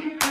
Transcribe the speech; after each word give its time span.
Keep 0.00 0.24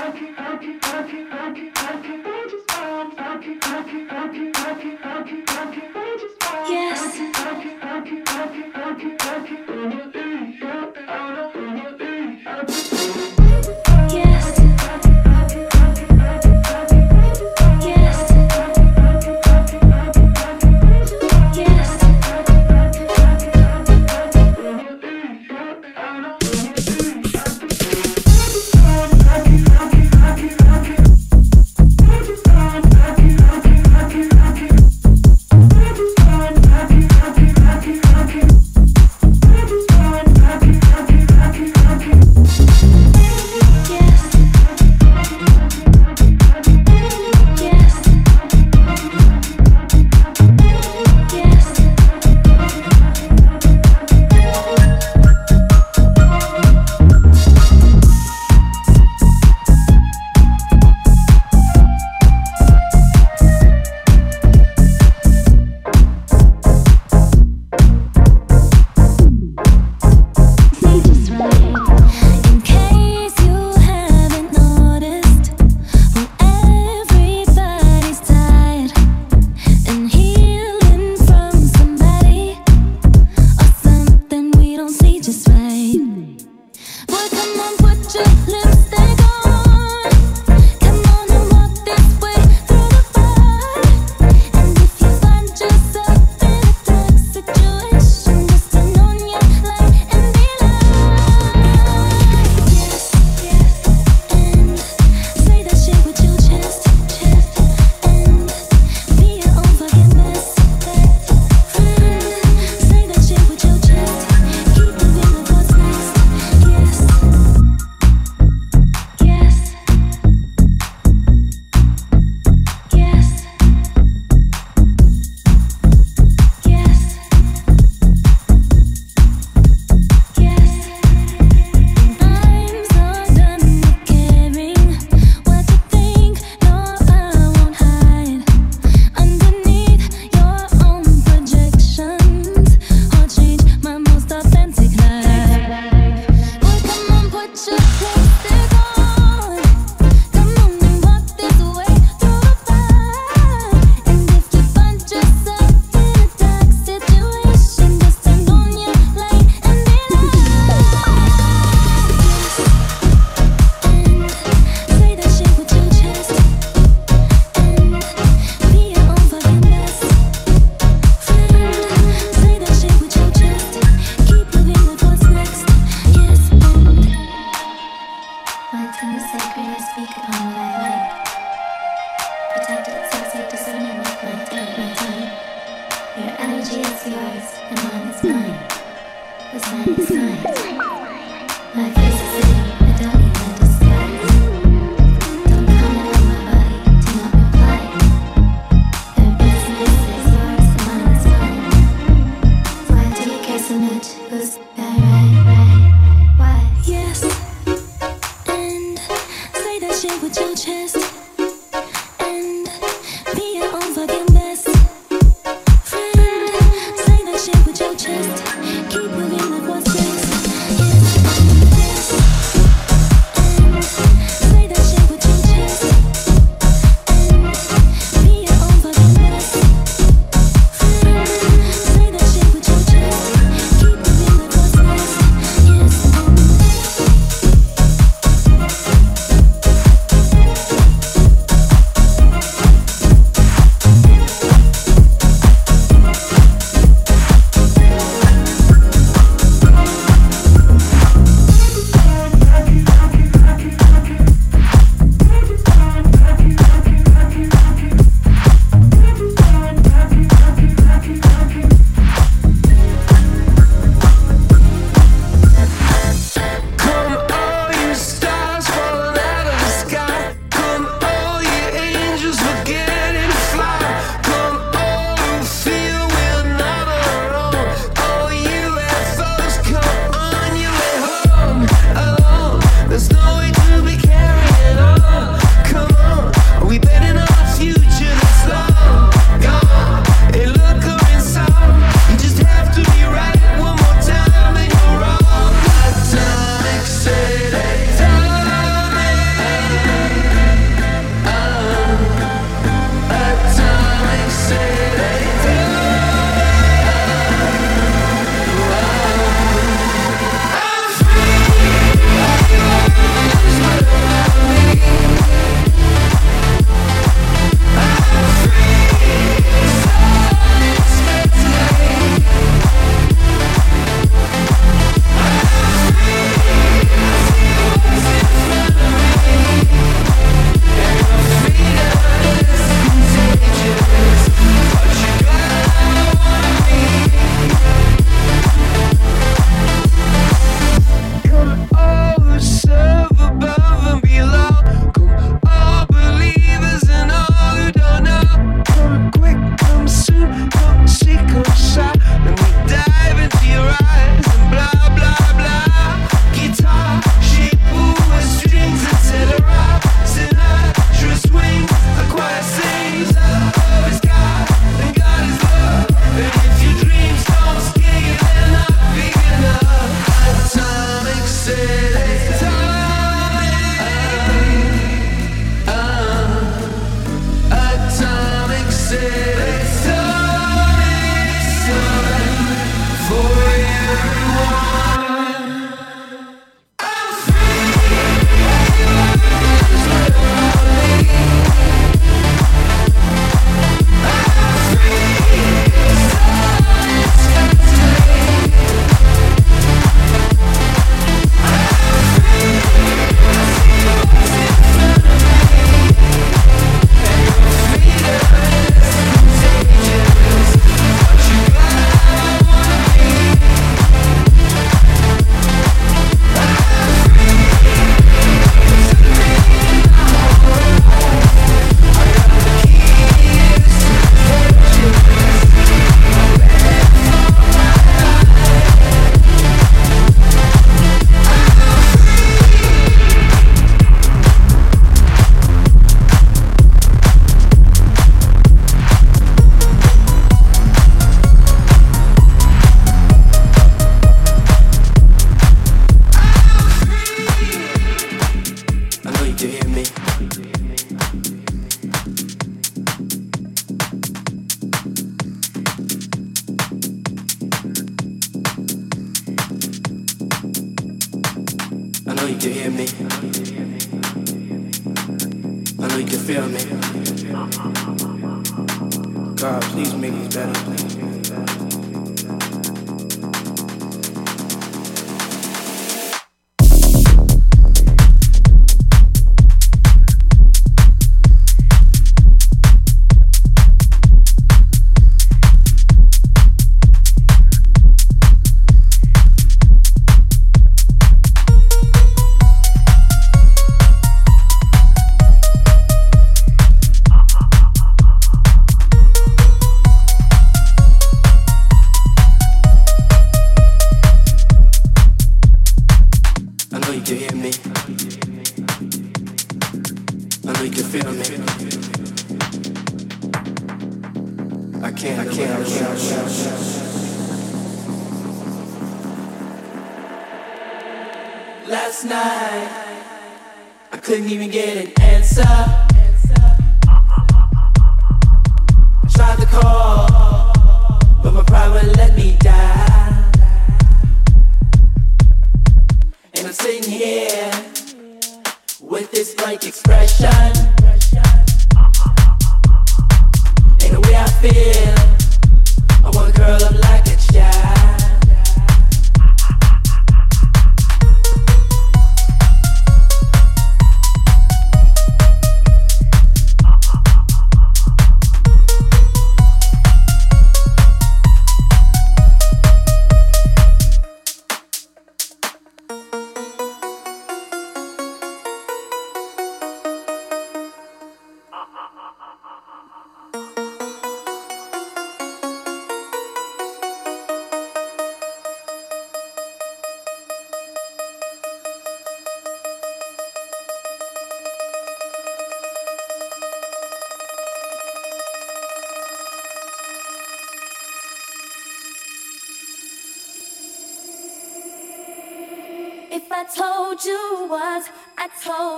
you 449.43 449.49
hear 449.49 449.67
me? 449.67 450.62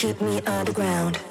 keep 0.00 0.18
me 0.22 0.40
on 0.46 1.29